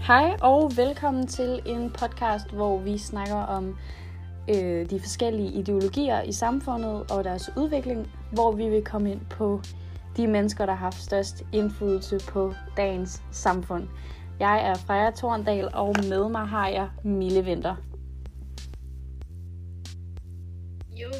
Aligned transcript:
Hej 0.00 0.36
og 0.42 0.72
velkommen 0.76 1.26
til 1.26 1.62
en 1.66 1.90
podcast, 1.90 2.50
hvor 2.52 2.78
vi 2.78 2.98
snakker 2.98 3.34
om 3.34 3.76
øh, 4.48 4.90
de 4.90 5.00
forskellige 5.00 5.52
ideologier 5.52 6.22
i 6.22 6.32
samfundet 6.32 7.10
og 7.10 7.24
deres 7.24 7.50
udvikling, 7.56 8.10
hvor 8.32 8.52
vi 8.52 8.68
vil 8.68 8.84
komme 8.84 9.10
ind 9.12 9.20
på 9.30 9.60
de 10.16 10.26
mennesker, 10.26 10.66
der 10.66 10.72
har 10.72 10.84
haft 10.84 11.02
størst 11.02 11.42
indflydelse 11.52 12.20
på 12.28 12.54
dagens 12.76 13.22
samfund. 13.30 13.88
Jeg 14.38 14.68
er 14.68 14.74
Freja 14.74 15.10
Torndal, 15.10 15.68
og 15.74 15.94
med 16.08 16.28
mig 16.28 16.46
har 16.46 16.68
jeg 16.68 16.90
Mille 17.04 17.44
Vinter. 17.44 17.76
Jo. 20.96 21.10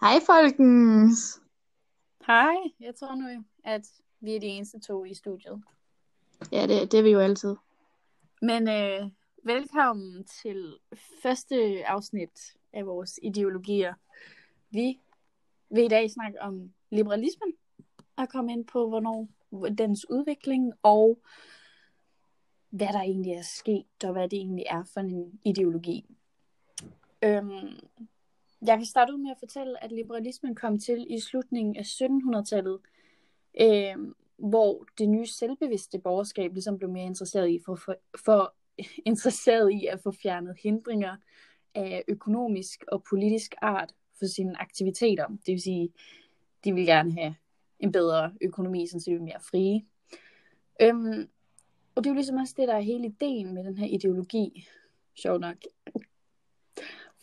Hej 0.00 0.18
folkens! 0.26 1.39
Hej, 2.30 2.56
jeg 2.80 2.94
tror 2.94 3.14
nu, 3.14 3.44
at 3.64 3.88
vi 4.20 4.36
er 4.36 4.40
de 4.40 4.46
eneste 4.46 4.80
to 4.80 5.04
i 5.04 5.14
studiet. 5.14 5.62
Ja, 6.52 6.66
det, 6.66 6.92
det 6.92 6.98
er 6.98 7.02
vi 7.02 7.10
jo 7.10 7.20
altid. 7.20 7.56
Men 8.42 8.68
øh, 8.68 9.10
velkommen 9.42 10.24
til 10.24 10.78
første 11.22 11.82
afsnit 11.86 12.56
af 12.72 12.86
vores 12.86 13.20
ideologier. 13.22 13.94
Vi 14.70 15.00
vil 15.70 15.84
i 15.84 15.88
dag 15.88 16.10
snakke 16.10 16.42
om 16.42 16.72
liberalismen 16.90 17.52
og 18.16 18.28
komme 18.28 18.52
ind 18.52 18.66
på, 18.66 18.88
hvornår 18.88 19.28
dens 19.78 20.10
udvikling 20.10 20.72
og 20.82 21.18
hvad 22.70 22.88
der 22.88 23.00
egentlig 23.00 23.32
er 23.32 23.42
sket, 23.42 24.04
og 24.04 24.12
hvad 24.12 24.28
det 24.28 24.36
egentlig 24.36 24.64
er 24.70 24.84
for 24.84 25.00
en 25.00 25.40
ideologi. 25.44 26.06
Øhm, 27.22 27.78
jeg 28.66 28.76
kan 28.76 28.86
starte 28.86 29.12
ud 29.12 29.18
med 29.18 29.30
at 29.30 29.38
fortælle, 29.38 29.84
at 29.84 29.92
liberalismen 29.92 30.54
kom 30.54 30.78
til 30.78 31.06
i 31.10 31.20
slutningen 31.20 31.76
af 31.76 31.82
1700-tallet, 31.82 32.78
øh, 33.60 34.12
hvor 34.36 34.86
det 34.98 35.08
nye 35.08 35.26
selvbevidste 35.26 35.98
borgerskab 35.98 36.52
ligesom 36.52 36.78
blev 36.78 36.90
mere 36.90 37.04
interesseret 37.04 37.50
i, 37.50 37.60
for, 37.64 37.74
for, 37.74 37.96
for 38.24 38.54
interesseret 39.10 39.72
i 39.72 39.86
at 39.86 40.00
få 40.00 40.10
fjernet 40.10 40.56
hindringer 40.62 41.16
af 41.74 42.04
økonomisk 42.08 42.84
og 42.88 43.02
politisk 43.10 43.54
art 43.62 43.94
for 44.18 44.26
sine 44.26 44.60
aktiviteter. 44.60 45.26
Det 45.26 45.52
vil 45.52 45.62
sige, 45.62 45.92
de 46.64 46.74
vil 46.74 46.86
gerne 46.86 47.12
have 47.12 47.34
en 47.78 47.92
bedre 47.92 48.32
økonomi, 48.40 48.86
så 48.86 49.02
de 49.06 49.14
er 49.14 49.20
mere 49.20 49.40
frie. 49.40 49.84
Øhm, 50.82 51.28
og 51.94 52.04
det 52.04 52.10
er 52.10 52.14
jo 52.14 52.14
ligesom 52.14 52.36
også 52.36 52.54
det, 52.56 52.68
der 52.68 52.74
er 52.74 52.80
hele 52.80 53.06
ideen 53.06 53.54
med 53.54 53.64
den 53.64 53.78
her 53.78 53.86
ideologi, 53.86 54.68
sjov 55.14 55.38
nok. 55.38 55.56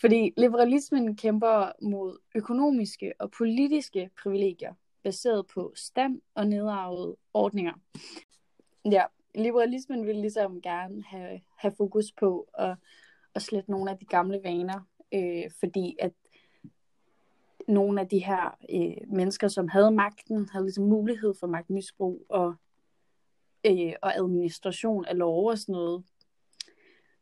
Fordi 0.01 0.33
liberalismen 0.37 1.15
kæmper 1.15 1.71
mod 1.81 2.17
økonomiske 2.35 3.13
og 3.19 3.31
politiske 3.31 4.09
privilegier, 4.23 4.73
baseret 5.03 5.47
på 5.47 5.73
stand 5.75 6.21
og 6.35 6.47
nedarvede 6.47 7.15
ordninger. 7.33 7.73
Ja, 8.91 9.03
liberalismen 9.35 10.07
vil 10.07 10.15
ligesom 10.15 10.61
gerne 10.61 11.03
have, 11.03 11.41
have 11.57 11.73
fokus 11.77 12.11
på 12.19 12.47
at, 12.53 12.75
at 13.35 13.41
slette 13.41 13.71
nogle 13.71 13.91
af 13.91 13.97
de 13.97 14.05
gamle 14.05 14.39
vaner, 14.43 14.81
øh, 15.13 15.51
fordi 15.59 15.95
at 15.99 16.11
nogle 17.67 18.01
af 18.01 18.07
de 18.07 18.25
her 18.25 18.57
øh, 18.73 19.13
mennesker, 19.13 19.47
som 19.47 19.67
havde 19.67 19.91
magten, 19.91 20.49
havde 20.49 20.65
ligesom 20.65 20.83
mulighed 20.85 21.33
for 21.39 21.47
magtmisbrug 21.47 22.25
og, 22.29 22.55
øh, 23.65 23.93
og 24.01 24.15
administration 24.15 25.05
af 25.05 25.17
lov 25.17 25.49
og 25.49 25.57
sådan 25.57 25.73
noget. 25.73 26.03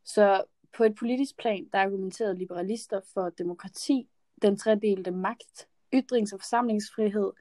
Så 0.04 0.44
på 0.76 0.84
et 0.84 0.94
politisk 0.94 1.36
plan, 1.36 1.68
der 1.72 1.78
argumenterede 1.78 2.38
liberalister 2.38 3.00
for 3.14 3.28
demokrati, 3.28 4.08
den 4.42 4.56
tredelte 4.56 5.10
magt, 5.10 5.68
ytrings- 5.94 6.34
og 6.34 6.40
forsamlingsfrihed, 6.40 7.32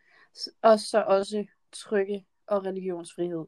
og 0.61 0.79
så 0.79 1.03
også 1.07 1.45
trygge 1.71 2.25
og 2.47 2.65
religionsfrihed. 2.65 3.45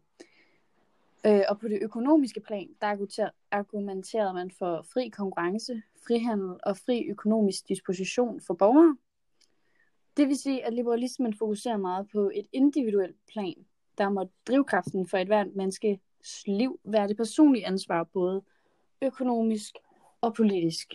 Øh, 1.25 1.41
og 1.49 1.59
på 1.59 1.67
det 1.67 1.79
økonomiske 1.81 2.39
plan, 2.39 2.69
der 2.81 3.29
argumenterede 3.51 4.33
man 4.33 4.51
for 4.51 4.85
fri 4.93 5.09
konkurrence, 5.09 5.81
frihandel 6.07 6.59
og 6.63 6.77
fri 6.77 7.07
økonomisk 7.09 7.67
disposition 7.67 8.41
for 8.41 8.53
borgere. 8.53 8.97
Det 10.17 10.27
vil 10.27 10.37
sige, 10.37 10.65
at 10.65 10.73
liberalismen 10.73 11.33
fokuserer 11.33 11.77
meget 11.77 12.07
på 12.13 12.31
et 12.35 12.47
individuelt 12.53 13.15
plan, 13.33 13.65
der 13.97 14.09
må 14.09 14.29
drivkraften 14.47 15.07
for 15.07 15.17
et 15.17 15.27
hvert 15.27 15.55
menneskes 15.55 15.99
liv 16.45 16.79
være 16.83 17.07
det 17.07 17.17
personlige 17.17 17.67
ansvar, 17.67 18.03
både 18.03 18.43
økonomisk 19.01 19.73
og 20.21 20.33
politisk. 20.33 20.93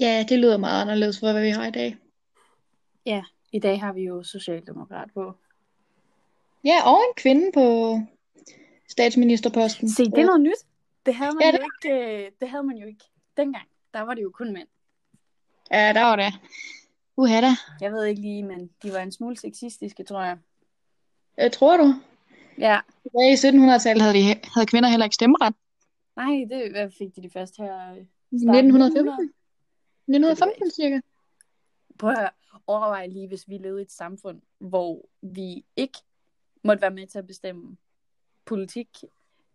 Ja, 0.00 0.24
det 0.28 0.38
lyder 0.38 0.56
meget 0.56 0.82
anderledes 0.82 1.20
for, 1.20 1.32
hvad 1.32 1.42
vi 1.42 1.50
har 1.50 1.66
i 1.66 1.70
dag. 1.70 1.96
Ja, 3.06 3.22
i 3.52 3.58
dag 3.58 3.80
har 3.80 3.92
vi 3.92 4.02
jo 4.02 4.22
Socialdemokrat 4.22 5.08
på. 5.14 5.32
Ja, 6.64 6.82
og 6.86 6.96
en 7.08 7.14
kvinde 7.16 7.50
på 7.54 7.98
statsministerposten. 8.88 9.88
Se, 9.90 10.04
det 10.04 10.18
er 10.18 10.26
noget 10.26 10.40
nyt. 10.40 10.58
Det 11.06 11.14
havde 11.14 11.34
man, 11.34 11.42
Ja, 11.42 11.52
det- 11.52 11.58
jo 11.58 11.64
ikke, 11.90 12.24
øh, 12.24 12.30
det 12.40 12.48
havde 12.50 12.62
man 12.62 12.76
jo 12.76 12.86
ikke 12.86 13.04
dengang. 13.36 13.64
Der 13.94 14.00
var 14.00 14.14
det 14.14 14.22
jo 14.22 14.30
kun 14.30 14.52
mænd. 14.52 14.68
Ja, 15.70 15.92
der 15.92 16.02
var 16.02 16.16
det. 16.16 16.34
Uha 17.16 17.40
da. 17.40 17.50
Jeg 17.80 17.92
ved 17.92 18.04
ikke 18.04 18.20
lige, 18.20 18.42
men 18.42 18.70
de 18.82 18.92
var 18.92 18.98
en 18.98 19.12
smule 19.12 19.36
sexistiske, 19.36 20.04
tror 20.04 20.22
jeg. 20.22 20.38
Øh, 21.40 21.50
tror 21.50 21.76
du? 21.76 21.94
Ja. 22.58 22.80
Ja, 23.14 23.30
i 23.32 23.34
1700-tallet 23.34 24.02
havde, 24.02 24.14
de, 24.14 24.22
havde 24.54 24.66
kvinder 24.66 24.88
heller 24.88 25.04
ikke 25.06 25.14
stemmeret. 25.14 25.54
Nej, 26.16 26.46
det 26.50 26.70
hvad 26.70 26.90
fik 26.90 27.16
de 27.16 27.22
det 27.22 27.32
først 27.32 27.56
her. 27.56 27.90
øh, 27.90 27.98
I 28.30 28.38
starten 28.38 28.54
af 28.54 28.88
1915? 28.88 29.32
1915 30.08 30.70
cirka. 30.70 31.00
Prøv 31.98 32.10
at 32.10 32.30
overveje 32.66 33.08
lige, 33.08 33.28
hvis 33.28 33.48
vi 33.48 33.58
levede 33.58 33.80
i 33.80 33.82
et 33.82 33.92
samfund, 33.92 34.42
hvor 34.58 35.08
vi 35.22 35.64
ikke 35.76 35.98
måtte 36.64 36.82
være 36.82 36.90
med 36.90 37.06
til 37.06 37.18
at 37.18 37.26
bestemme 37.26 37.76
politik 38.44 38.88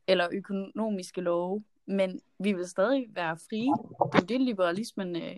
eller 0.08 0.28
økonomiske 0.32 1.22
love, 1.22 1.64
men 1.86 2.22
vi 2.40 2.54
vil 2.54 2.68
stadig 2.68 3.06
være 3.14 3.38
frie. 3.38 3.74
Det 4.12 4.16
er 4.16 4.20
jo 4.22 4.26
det, 4.26 4.42
liberalismen 4.42 5.16
øh, 5.16 5.36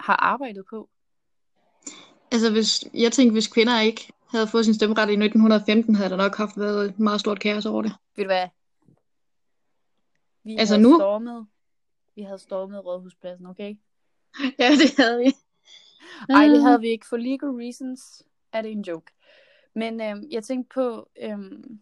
har 0.00 0.16
arbejdet 0.16 0.64
på. 0.70 0.88
Altså, 2.32 2.52
hvis, 2.52 2.84
jeg 2.94 3.12
tænker, 3.12 3.32
hvis 3.32 3.48
kvinder 3.48 3.80
ikke 3.80 4.12
havde 4.26 4.46
fået 4.46 4.64
sin 4.64 4.74
stemmeret 4.74 5.10
i 5.10 5.12
1915, 5.12 5.94
havde 5.94 6.10
der 6.10 6.16
nok 6.16 6.36
haft 6.36 6.58
været 6.58 6.90
et 6.90 6.98
meget 6.98 7.20
stort 7.20 7.40
kaos 7.40 7.66
over 7.66 7.82
det. 7.82 7.92
Ved 8.16 8.24
du 8.24 8.28
hvad? 8.28 8.48
Vi 10.48 10.56
Altså 10.56 10.74
havde 10.74 10.82
nu? 10.82 10.98
stormet, 10.98 11.46
vi 12.14 12.22
havde 12.22 12.38
stormet 12.38 12.84
Rådhuspladsen, 12.84 13.46
okay? 13.46 13.76
Ja, 14.58 14.70
det 14.70 14.96
havde 14.96 15.18
vi. 15.18 15.32
Nej, 16.28 16.46
det 16.46 16.62
havde 16.62 16.80
vi 16.80 16.88
ikke. 16.88 17.06
For 17.06 17.16
legal 17.16 17.48
reasons 17.48 18.22
er 18.52 18.62
det 18.62 18.70
en 18.72 18.80
joke. 18.80 19.12
Men 19.74 20.00
øhm, 20.00 20.24
jeg 20.30 20.44
tænkte 20.44 20.74
på, 20.74 21.10
øhm, 21.22 21.80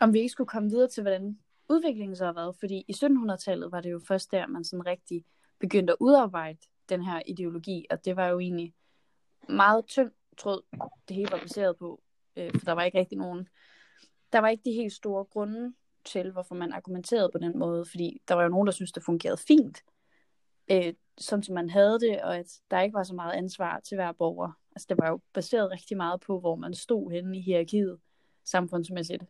om 0.00 0.12
vi 0.12 0.18
ikke 0.18 0.28
skulle 0.28 0.48
komme 0.48 0.70
videre 0.70 0.88
til, 0.88 1.02
hvordan 1.02 1.38
udviklingen 1.68 2.16
så 2.16 2.24
har 2.24 2.32
været. 2.32 2.56
Fordi 2.56 2.84
i 2.88 2.92
1700-tallet 2.92 3.72
var 3.72 3.80
det 3.80 3.90
jo 3.90 4.00
først 4.08 4.32
der, 4.32 4.46
man 4.46 4.64
sådan 4.64 4.86
rigtig 4.86 5.24
begyndte 5.58 5.92
at 5.92 5.96
udarbejde 6.00 6.58
den 6.88 7.02
her 7.02 7.22
ideologi. 7.26 7.86
Og 7.90 8.04
det 8.04 8.16
var 8.16 8.26
jo 8.26 8.38
egentlig 8.38 8.74
meget 9.48 9.86
tynd 9.86 10.10
tråd, 10.38 10.62
det 11.08 11.16
hele 11.16 11.32
var 11.32 11.38
baseret 11.38 11.76
på. 11.76 12.02
Øh, 12.36 12.50
for 12.58 12.64
der 12.64 12.72
var 12.72 12.82
ikke 12.82 12.98
rigtig 12.98 13.18
nogen... 13.18 13.48
Der 14.32 14.38
var 14.38 14.48
ikke 14.48 14.64
de 14.64 14.72
helt 14.72 14.92
store 14.92 15.24
grunde 15.24 15.74
til, 16.04 16.32
hvorfor 16.32 16.54
man 16.54 16.72
argumenterede 16.72 17.30
på 17.32 17.38
den 17.38 17.58
måde. 17.58 17.84
Fordi 17.84 18.22
der 18.28 18.34
var 18.34 18.42
jo 18.42 18.48
nogen, 18.48 18.66
der 18.66 18.72
syntes, 18.72 18.92
det 18.92 19.02
fungerede 19.02 19.36
fint. 19.36 19.84
Øh, 20.70 20.94
sådan 21.18 21.42
som 21.42 21.54
man 21.54 21.70
havde 21.70 22.00
det, 22.00 22.22
og 22.22 22.36
at 22.36 22.46
der 22.70 22.80
ikke 22.80 22.94
var 22.94 23.02
så 23.02 23.14
meget 23.14 23.32
ansvar 23.32 23.80
til 23.80 23.94
hver 23.94 24.12
borger. 24.12 24.52
Altså 24.76 24.86
det 24.88 24.98
var 24.98 25.08
jo 25.08 25.20
baseret 25.32 25.70
rigtig 25.70 25.96
meget 25.96 26.20
på, 26.20 26.40
hvor 26.40 26.56
man 26.56 26.74
stod 26.74 27.10
henne 27.10 27.38
i 27.38 27.40
hierarkiet 27.40 27.98
samfundsmæssigt. 28.44 29.24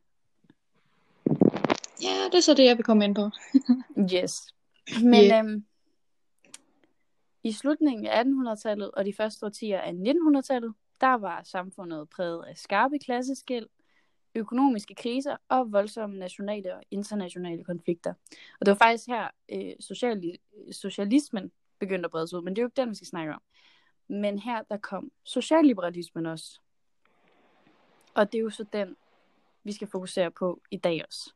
Ja, 2.02 2.24
det 2.32 2.38
er 2.38 2.42
så 2.42 2.54
det, 2.54 2.64
jeg 2.64 2.76
vil 2.76 2.84
komme 2.84 3.04
ind 3.04 3.14
på. 3.14 3.30
Yes. 4.14 4.54
Men 5.02 5.24
Yeah. 5.24 5.44
øhm, 5.44 5.64
i 7.42 7.52
slutningen 7.52 8.06
af 8.06 8.22
1800-tallet 8.22 8.90
og 8.90 9.04
de 9.04 9.12
første 9.12 9.46
årtier 9.46 9.80
af 9.80 9.92
1900-tallet, 9.92 10.74
der 11.00 11.14
var 11.14 11.42
samfundet 11.42 12.08
præget 12.08 12.44
af 12.44 12.56
skarpe 12.56 12.98
klasseskæld, 12.98 13.66
økonomiske 14.34 14.94
kriser 14.94 15.36
og 15.48 15.72
voldsomme 15.72 16.18
nationale 16.18 16.74
og 16.74 16.82
internationale 16.90 17.64
konflikter. 17.64 18.14
Og 18.60 18.66
det 18.66 18.70
var 18.70 18.78
faktisk 18.86 19.06
her, 19.08 19.28
øh, 19.52 19.72
sociali- 19.80 20.72
socialismen 20.72 21.52
begyndte 21.78 22.06
at 22.06 22.10
brede 22.10 22.28
sig 22.28 22.38
ud, 22.38 22.44
men 22.44 22.56
det 22.56 22.58
er 22.58 22.62
jo 22.62 22.66
ikke 22.68 22.80
den, 22.80 22.90
vi 22.90 22.94
skal 22.94 23.08
snakke 23.08 23.34
om. 23.34 23.42
Men 24.08 24.38
her, 24.38 24.62
der 24.62 24.76
kom 24.76 25.10
socialliberalismen 25.24 26.26
også. 26.26 26.60
Og 28.14 28.32
det 28.32 28.38
er 28.38 28.42
jo 28.42 28.50
så 28.50 28.64
den, 28.72 28.96
vi 29.64 29.72
skal 29.72 29.88
fokusere 29.88 30.30
på 30.30 30.60
i 30.70 30.76
dag 30.76 31.04
også. 31.08 31.32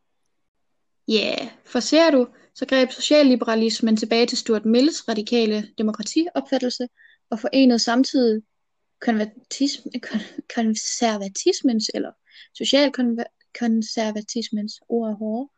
Ja, 1.09 1.37
yeah. 1.41 1.51
for 1.65 1.81
ser 1.81 2.11
du, 2.11 2.29
så 2.55 2.67
greb 2.67 2.91
socialliberalismen 2.91 3.97
tilbage 3.97 4.27
til 4.27 4.39
Stuart 4.39 4.65
Mills 4.65 5.09
radikale 5.09 5.69
demokratiopfattelse 5.79 6.89
og 7.31 7.39
forenede 7.39 7.79
samtidig 7.79 8.43
konvertism, 9.01 9.89
konservatismens 10.55 11.91
eller 11.95 12.13
socialkonservatismens 12.55 14.73
ord 14.89 15.11
er 15.11 15.15
hårde, 15.15 15.49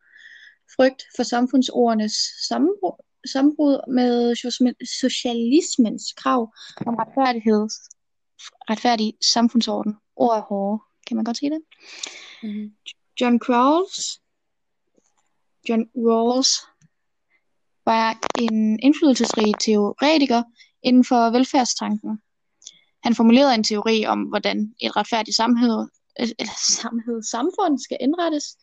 frygt 0.76 1.02
for 1.16 1.22
samfundsordenes 1.22 2.12
sammenbrud, 2.48 2.92
sammenbrud 3.32 3.92
med 3.92 4.36
socialisme- 4.36 4.86
socialismens 5.00 6.12
krav 6.16 6.54
om 6.86 6.94
retfærdighed, 6.94 7.68
retfærdig 8.70 9.14
samfundsorden. 9.32 9.94
Ord 10.16 10.36
er 10.36 10.40
hårde. 10.40 10.82
kan 11.06 11.16
man 11.16 11.24
godt 11.24 11.36
sige 11.36 11.50
det. 11.50 11.60
Mm-hmm. 12.42 12.72
John 13.20 13.40
Rawls, 13.48 14.20
John 15.68 15.90
Rawls 15.96 16.48
var 17.84 18.18
en 18.40 18.80
indflydelsesrig 18.80 19.54
teoretiker 19.60 20.42
inden 20.82 21.04
for 21.04 21.30
velfærdstanken. 21.30 22.18
Han 23.02 23.14
formulerede 23.14 23.54
en 23.54 23.64
teori 23.64 24.06
om, 24.06 24.22
hvordan 24.22 24.74
et 24.80 24.96
retfærdigt 24.96 25.36
samhed, 25.36 25.88
eller 26.18 26.58
samhed, 26.80 27.22
samfund 27.22 27.78
skal 27.78 27.96
indrettes, 28.00 28.56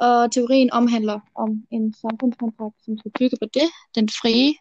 og 0.00 0.32
teorien 0.32 0.72
omhandler 0.72 1.20
om 1.34 1.50
en 1.70 1.94
samfundskontrakt, 1.94 2.84
som 2.84 2.98
skal 2.98 3.12
bygge 3.18 3.36
på 3.42 3.46
det, 3.54 3.68
den 3.94 4.08
frie, 4.08 4.54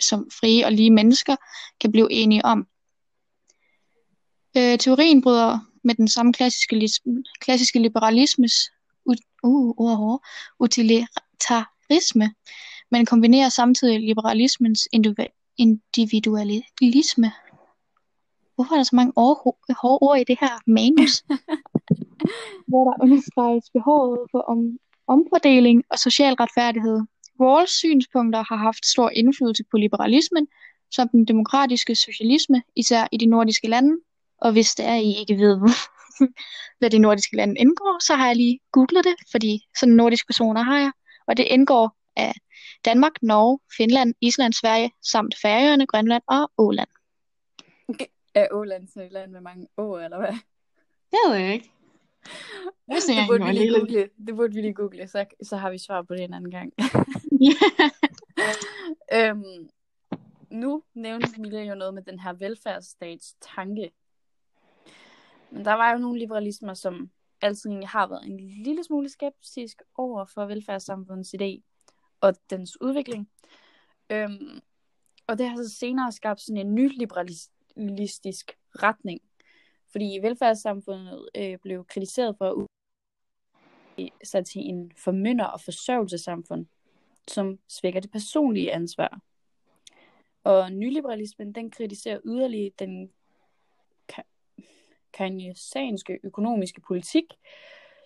som 0.00 0.30
frie 0.40 0.64
og 0.66 0.72
lige 0.72 0.90
mennesker 0.90 1.36
kan 1.80 1.92
blive 1.92 2.12
enige 2.12 2.44
om. 2.44 2.66
Øh, 4.56 4.78
teorien 4.78 5.22
bryder 5.22 5.58
med 5.84 5.94
den 5.94 6.08
samme 6.08 6.32
klassiske, 6.32 6.88
klassiske 7.40 7.78
liberalismes 7.78 8.52
uh, 9.42 9.74
uh, 9.78 10.18
utilitarisme, 10.58 12.34
men 12.90 13.06
kombinerer 13.06 13.48
samtidig 13.48 14.00
liberalismens 14.00 14.88
individualisme. 15.56 17.32
Hvorfor 18.54 18.72
er 18.72 18.76
der 18.76 18.84
så 18.84 18.96
mange 18.96 19.12
hårde 19.16 19.98
ord 20.02 20.18
i 20.18 20.24
det 20.24 20.36
her 20.40 20.58
manus? 20.66 21.24
hvor 22.66 22.84
der 22.84 23.02
understreges 23.02 23.64
behovet 23.72 24.20
for 24.30 24.38
om, 24.38 24.78
omfordeling 25.06 25.84
og 25.90 25.98
social 25.98 26.34
retfærdighed. 26.34 27.00
Rawls 27.40 27.70
synspunkter 27.70 28.44
har 28.48 28.56
haft 28.56 28.86
stor 28.86 29.10
indflydelse 29.10 29.64
på 29.70 29.76
liberalismen, 29.76 30.46
som 30.90 31.08
den 31.08 31.24
demokratiske 31.24 31.94
socialisme, 31.94 32.62
især 32.76 33.08
i 33.12 33.16
de 33.16 33.26
nordiske 33.26 33.68
lande. 33.68 33.96
Og 34.40 34.52
hvis 34.52 34.74
det 34.74 34.86
er, 34.86 34.94
I 34.94 35.14
ikke 35.20 35.36
ved, 35.36 35.60
hvad 36.78 36.90
de 36.90 36.98
nordiske 36.98 37.36
lande 37.36 37.54
indgår, 37.58 38.04
så 38.06 38.14
har 38.14 38.26
jeg 38.26 38.36
lige 38.36 38.60
googlet 38.72 39.04
det, 39.04 39.14
fordi 39.30 39.60
sådan 39.80 39.94
nordiske 39.94 40.26
personer 40.26 40.62
har 40.62 40.78
jeg. 40.78 40.92
Og 41.26 41.36
det 41.36 41.46
indgår 41.50 41.96
af 42.16 42.32
Danmark, 42.84 43.12
Norge, 43.22 43.58
Finland, 43.76 44.14
Island, 44.20 44.52
Sverige, 44.52 44.90
samt 45.02 45.34
Færøerne, 45.42 45.86
Grønland 45.86 46.22
og 46.26 46.50
Åland. 46.58 46.88
Okay. 47.88 48.06
Er 48.34 48.46
Åland 48.52 48.88
så 48.88 49.02
et 49.02 49.12
land 49.12 49.30
med 49.30 49.40
mange 49.40 49.66
år, 49.76 49.98
eller 49.98 50.18
hvad? 50.18 50.32
Det 51.10 51.18
ved 51.26 51.34
jeg 51.36 51.52
ikke. 51.52 51.70
Det, 52.88 53.02
det, 53.08 53.16
burde 53.28 53.44
vi 53.44 53.52
lige 53.52 53.78
google. 53.78 54.08
det 54.26 54.36
burde 54.36 54.54
vi 54.54 54.60
lige 54.60 54.74
google, 54.74 55.08
så, 55.08 55.26
så 55.42 55.56
har 55.56 55.70
vi 55.70 55.78
svar 55.78 56.02
på 56.02 56.14
det 56.14 56.24
en 56.24 56.34
anden 56.34 56.50
gang. 56.50 56.72
øhm, 59.18 59.68
nu 60.50 60.82
nævnte 60.94 61.40
Mille 61.40 61.60
jo 61.60 61.74
noget 61.74 61.94
med 61.94 62.02
den 62.02 62.20
her 62.20 62.32
velfærdsstats 62.32 63.34
tanke. 63.54 63.92
Men 65.50 65.64
der 65.64 65.72
var 65.72 65.92
jo 65.92 65.98
nogle 65.98 66.18
liberalismer, 66.18 66.74
som 66.74 67.10
altid 67.40 67.70
egentlig 67.70 67.88
har 67.88 68.06
været 68.06 68.26
en 68.26 68.40
lille 68.64 68.84
smule 68.84 69.08
skeptisk 69.08 69.82
over 69.94 70.24
for 70.24 70.46
velfærdssamfundets 70.46 71.34
idé 71.34 71.62
og 72.20 72.34
dens 72.50 72.80
udvikling. 72.80 73.30
Øhm, 74.10 74.60
og 75.26 75.38
det 75.38 75.48
har 75.48 75.56
så 75.56 75.70
senere 75.70 76.12
skabt 76.12 76.40
sådan 76.40 76.66
en 76.66 76.74
ny 76.74 76.98
liberalistisk 76.98 78.52
retning. 78.70 79.20
Fordi 79.92 80.18
velfærdssamfundet 80.22 81.28
øh, 81.36 81.58
blev 81.58 81.84
kritiseret 81.84 82.36
for 82.38 82.50
at 82.50 82.66
sig 84.24 84.46
til 84.46 84.60
en 84.60 84.92
formynder- 84.96 85.46
og 85.46 85.60
forsørgelsessamfund, 85.60 86.66
som 87.28 87.58
svækker 87.68 88.00
det 88.00 88.10
personlige 88.10 88.72
ansvar. 88.72 89.20
Og 90.44 90.72
nyliberalismen, 90.72 91.52
den 91.52 91.70
kritiserer 91.70 92.20
yderligere 92.24 92.72
den 92.78 93.12
keynesianske 95.12 96.20
økonomiske 96.22 96.80
politik, 96.80 97.24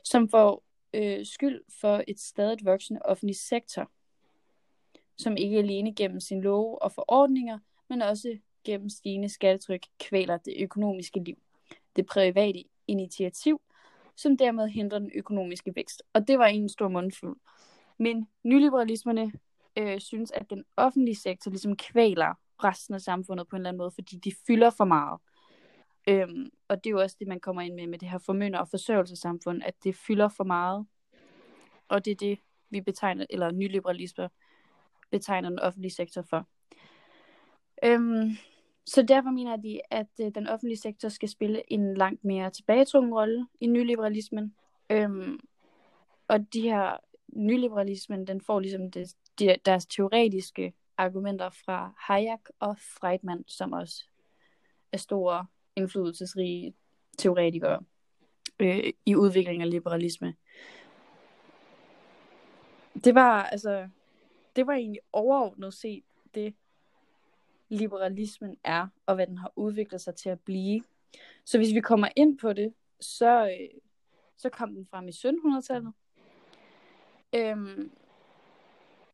som 0.05 0.29
får 0.29 0.65
øh, 0.95 1.27
skyld 1.27 1.63
for 1.81 2.05
et 2.09 2.21
stadig 2.21 2.59
voksende 2.65 3.01
offentlig 3.05 3.37
sektor, 3.37 3.91
som 5.17 5.37
ikke 5.37 5.59
alene 5.59 5.95
gennem 5.95 6.21
sin 6.21 6.41
love 6.41 6.83
og 6.83 6.93
forordninger, 6.93 7.59
men 7.89 8.03
også 8.03 8.39
gennem 8.65 8.89
stigende 8.89 9.29
skattetryk 9.29 9.87
kvæler 9.99 10.37
det 10.37 10.55
økonomiske 10.59 11.21
liv, 11.21 11.37
det 11.97 12.07
private 12.07 12.65
initiativ, 12.87 13.61
som 14.17 14.37
dermed 14.37 14.69
hindrer 14.69 14.99
den 14.99 15.11
økonomiske 15.15 15.73
vækst. 15.77 16.03
Og 16.13 16.29
det 16.29 16.39
var 16.39 16.47
en 16.47 16.69
stor 16.69 16.89
mundfuld. 16.89 17.37
Men 17.99 18.29
nyliberalismerne 18.45 19.33
øh, 19.79 20.01
synes, 20.01 20.31
at 20.31 20.51
den 20.51 20.65
offentlige 20.77 21.17
sektor 21.17 21.51
ligesom 21.51 21.77
kvæler 21.77 22.35
resten 22.65 22.95
af 22.95 23.01
samfundet 23.01 23.49
på 23.49 23.57
en 23.57 23.61
eller 23.61 23.69
anden 23.69 23.79
måde, 23.79 23.91
fordi 23.91 24.17
de 24.17 24.33
fylder 24.47 24.71
for 24.71 24.85
meget. 24.85 25.21
Øhm, 26.09 26.51
og 26.69 26.85
det 26.85 26.91
er 26.91 26.93
jo 26.93 27.01
også 27.01 27.17
det, 27.19 27.29
man 27.29 27.41
kommer 27.41 27.63
ind 27.63 27.75
med, 27.75 27.87
med 27.87 27.99
det 27.99 28.09
her 28.09 28.19
formynder- 28.19 28.59
og 28.59 28.69
forsørgelsessamfund, 28.69 29.63
at 29.65 29.75
det 29.85 29.97
fylder 29.97 30.29
for 30.29 30.45
meget. 30.45 30.87
Og 31.89 32.05
det 32.05 32.11
er 32.11 32.15
det, 32.15 32.39
vi 32.71 32.81
betegner, 32.81 33.27
eller 33.31 33.51
nyliberalister 33.51 34.29
betegner 35.11 35.49
den 35.49 35.59
offentlige 35.59 35.93
sektor 35.93 36.23
for. 36.23 36.49
Øhm, 37.85 38.31
så 38.87 39.03
derfor 39.03 39.31
mener 39.31 39.57
de, 39.57 39.81
at 39.91 40.07
øh, 40.21 40.31
den 40.35 40.47
offentlige 40.47 40.79
sektor 40.79 41.09
skal 41.09 41.29
spille 41.29 41.73
en 41.73 41.97
langt 41.97 42.25
mere 42.25 42.51
tilbagetrukken 42.51 43.15
rolle 43.15 43.47
i 43.61 43.67
nyliberalismen. 43.67 44.55
Øhm, 44.91 45.41
og 46.29 46.53
de 46.53 46.61
her 46.61 46.97
nyliberalismen, 47.29 48.27
den 48.27 48.41
får 48.41 48.61
ligesom 48.61 48.91
det, 48.91 49.15
de, 49.39 49.57
deres 49.65 49.87
teoretiske 49.87 50.73
argumenter 50.97 51.51
fra 51.51 51.95
Hayek 51.99 52.41
og 52.61 52.77
Friedman, 52.79 53.45
som 53.47 53.73
også 53.73 54.05
er 54.93 54.99
store 54.99 55.47
indflydelsesrige 55.77 56.75
teoretikere 57.19 57.81
øh, 58.61 58.93
i 59.07 59.15
udviklingen 59.15 59.63
af 59.63 59.71
liberalisme. 59.71 60.35
Det 63.05 63.15
var 63.15 63.43
altså, 63.43 63.89
det 64.57 64.67
var 64.67 64.73
egentlig 64.73 65.01
overordnet 65.13 65.75
set 65.75 66.05
det, 66.35 66.55
liberalismen 67.69 68.57
er, 68.65 68.87
og 69.07 69.15
hvad 69.15 69.27
den 69.27 69.39
har 69.39 69.53
udviklet 69.57 70.01
sig 70.01 70.15
til 70.15 70.29
at 70.29 70.41
blive. 70.41 70.83
Så 71.45 71.59
hvis 71.59 71.75
vi 71.75 71.81
kommer 71.81 72.09
ind 72.17 72.39
på 72.39 72.53
det, 72.53 72.75
så, 73.01 73.47
øh, 73.47 73.81
så 74.37 74.49
kom 74.49 74.75
den 74.75 74.87
frem 74.91 75.09
i 75.09 75.11
1700-tallet. 75.11 75.93
Øhm, 77.35 77.91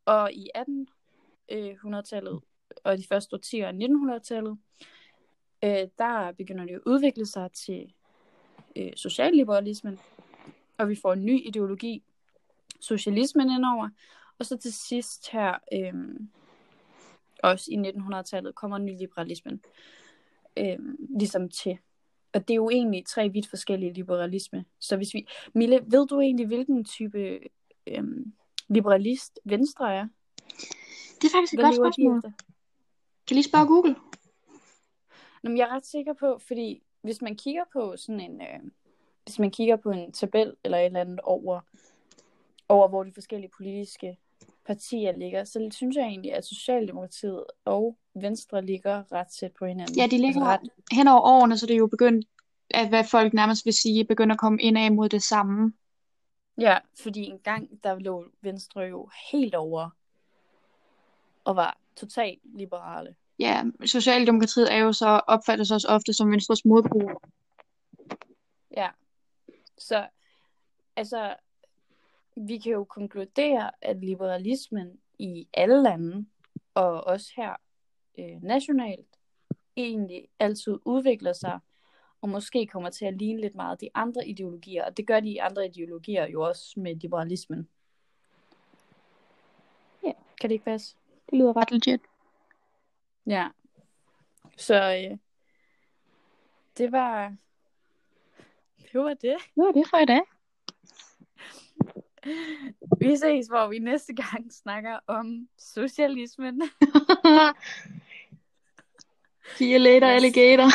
og 0.04 0.32
i 0.32 0.50
1800-tallet 0.56 2.40
og 2.84 2.98
de 2.98 3.06
første 3.08 3.34
årtier 3.34 3.68
af 3.68 3.72
1900-tallet, 3.72 4.58
øh, 5.64 5.88
der 5.98 6.32
begynder 6.32 6.64
det 6.64 6.74
at 6.74 6.80
udvikle 6.86 7.26
sig 7.26 7.52
til 7.52 7.94
øh, 8.76 8.92
socialliberalismen, 8.96 9.98
og 10.78 10.88
vi 10.88 10.94
får 11.02 11.12
en 11.12 11.24
ny 11.24 11.46
ideologi, 11.46 12.02
socialismen 12.80 13.50
indover, 13.50 13.88
og 14.38 14.46
så 14.46 14.56
til 14.56 14.72
sidst 14.72 15.30
her, 15.30 15.58
øh, 15.72 15.94
også 17.42 17.70
i 17.70 17.76
1900-tallet, 17.76 18.54
kommer 18.54 18.78
nyliberalismen 18.78 19.60
øh, 20.56 20.78
ligesom 21.18 21.48
til. 21.48 21.78
Og 22.32 22.48
det 22.48 22.50
er 22.50 22.56
jo 22.56 22.70
egentlig 22.70 23.06
tre 23.06 23.28
vidt 23.28 23.48
forskellige 23.48 23.92
liberalisme. 23.92 24.64
Så 24.78 24.96
hvis 24.96 25.14
vi... 25.14 25.28
Mille, 25.54 25.80
ved 25.86 26.06
du 26.06 26.20
egentlig, 26.20 26.46
hvilken 26.46 26.84
type 26.84 27.38
øh, 27.86 28.04
liberalist 28.68 29.40
Venstre 29.44 29.94
er? 29.94 30.08
Det 31.22 31.24
er 31.24 31.32
faktisk 31.34 31.54
et 31.54 31.60
godt 31.60 31.74
spørgsmål. 31.74 32.22
Kan 33.26 33.34
lige 33.34 33.44
spørge 33.44 33.66
Google? 33.66 33.96
Nå, 35.42 35.50
men 35.50 35.58
jeg 35.58 35.64
er 35.64 35.74
ret 35.76 35.86
sikker 35.86 36.12
på, 36.12 36.38
fordi 36.46 36.82
hvis 37.02 37.22
man 37.22 37.36
kigger 37.36 37.64
på 37.72 37.96
sådan 37.96 38.20
en... 38.20 38.40
Øh, 38.40 38.60
hvis 39.24 39.38
man 39.38 39.50
kigger 39.50 39.76
på 39.76 39.90
en 39.90 40.12
tabel 40.12 40.56
eller 40.64 40.78
et 40.78 40.86
eller 40.86 41.00
andet 41.00 41.20
over, 41.20 41.60
over 42.68 42.88
hvor 42.88 43.04
de 43.04 43.12
forskellige 43.12 43.50
politiske 43.56 44.18
partier 44.66 45.12
ligger, 45.16 45.44
så 45.44 45.68
synes 45.70 45.96
jeg 45.96 46.04
egentlig, 46.04 46.34
at 46.34 46.44
Socialdemokratiet 46.44 47.44
og 47.64 47.96
Venstre 48.14 48.64
ligger 48.64 49.12
ret 49.12 49.26
tæt 49.28 49.52
på 49.58 49.66
hinanden. 49.66 49.96
Ja, 49.96 50.06
de 50.06 50.18
ligger 50.18 50.44
altså 50.44 50.66
ret... 50.66 50.96
hen 50.96 51.08
over 51.08 51.20
årene, 51.20 51.58
så 51.58 51.66
det 51.66 51.74
er 51.74 51.78
jo 51.78 51.86
begyndt, 51.86 52.26
at 52.70 52.88
hvad 52.88 53.04
folk 53.04 53.32
nærmest 53.32 53.66
vil 53.66 53.74
sige, 53.74 54.04
begynder 54.04 54.34
at 54.34 54.40
komme 54.40 54.62
ind 54.62 54.78
af 54.78 54.92
mod 54.92 55.08
det 55.08 55.22
samme. 55.22 55.72
Ja, 56.58 56.78
fordi 57.02 57.20
en 57.20 57.38
gang, 57.38 57.84
der 57.84 57.98
lå 57.98 58.24
Venstre 58.40 58.80
jo 58.80 59.08
helt 59.32 59.54
over 59.54 59.90
og 61.44 61.56
var 61.56 61.78
totalt 61.96 62.40
liberale. 62.44 63.14
Ja, 63.38 63.64
Socialdemokratiet 63.84 64.72
er 64.72 64.76
jo 64.76 64.92
så 64.92 65.06
opfattet 65.06 65.72
også 65.72 65.88
ofte 65.88 66.12
som 66.12 66.30
Venstres 66.30 66.64
modbrug. 66.64 67.22
Ja, 68.76 68.88
så 69.78 70.06
altså, 70.96 71.34
vi 72.36 72.58
kan 72.58 72.72
jo 72.72 72.84
konkludere, 72.84 73.70
at 73.80 73.96
liberalismen 73.96 75.00
i 75.18 75.48
alle 75.54 75.82
lande, 75.82 76.26
og 76.74 77.04
også 77.04 77.32
her 77.36 77.56
øh, 78.18 78.42
nationalt, 78.42 79.06
egentlig 79.76 80.28
altid 80.38 80.78
udvikler 80.84 81.32
sig, 81.32 81.60
og 82.20 82.28
måske 82.28 82.66
kommer 82.66 82.90
til 82.90 83.04
at 83.04 83.14
ligne 83.14 83.40
lidt 83.40 83.54
meget 83.54 83.80
de 83.80 83.88
andre 83.94 84.28
ideologier, 84.28 84.84
og 84.84 84.96
det 84.96 85.06
gør 85.06 85.20
de 85.20 85.42
andre 85.42 85.66
ideologier 85.66 86.26
jo 86.26 86.42
også 86.42 86.80
med 86.80 86.96
liberalismen. 86.96 87.68
Ja. 90.04 90.12
Kan 90.40 90.50
det 90.50 90.54
ikke 90.54 90.64
passe? 90.64 90.96
Det 91.30 91.38
lyder 91.38 91.56
ret 91.56 91.70
legit. 91.70 92.00
Ja. 93.26 93.48
Så 94.56 94.74
øh, 94.74 95.18
det 96.78 96.92
var 96.92 97.36
det 98.92 99.00
var 99.00 99.14
det. 99.14 99.36
Det 99.54 99.64
var 99.64 99.72
det 99.72 99.84
for 99.90 99.96
i 99.96 100.06
dag. 100.06 100.20
Vi 103.00 103.16
ses, 103.16 103.46
hvor 103.46 103.68
vi 103.68 103.78
næste 103.78 104.12
gang 104.14 104.52
snakker 104.52 104.98
om 105.06 105.48
socialismen. 105.58 106.62
See 109.56 109.72
you 109.74 109.78
later, 109.78 110.08
Yes. 110.08 110.14
alligator. 110.16 110.68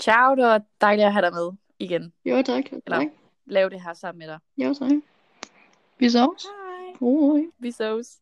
Ciao, 0.00 0.34
det 0.36 0.44
var 0.44 0.62
dejligt 0.80 1.06
at 1.06 1.12
have 1.12 1.22
dig 1.26 1.32
med 1.32 1.50
igen. 1.78 2.12
Jo, 2.24 2.42
tak. 2.42 2.64
Eller- 2.72 2.98
tak. 2.98 3.06
Lave 3.46 3.70
det 3.70 3.80
her 3.82 3.94
sammen 3.94 4.18
med 4.18 4.26
dig. 4.28 4.38
Jo, 4.56 4.74
tak. 4.74 4.90
Vi 5.98 6.10
sås. 6.10 6.46
Hej. 7.00 7.44
Vi 7.58 7.70
sås. 7.70 8.18